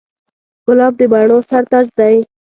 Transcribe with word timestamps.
ګلاب 0.65 0.93
د 0.99 1.01
بڼو 1.11 1.37
سر 1.49 1.63
تاج 1.71 1.87
دی. 1.97 2.15